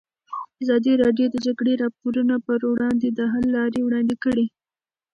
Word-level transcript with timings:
ازادي 0.63 0.93
راډیو 1.03 1.27
د 1.29 1.31
د 1.33 1.35
جګړې 1.45 1.73
راپورونه 1.83 2.35
پر 2.45 2.59
وړاندې 2.71 3.07
د 3.17 3.19
حل 3.33 3.45
لارې 3.57 3.79
وړاندې 3.83 4.15
کړي. 4.23 4.45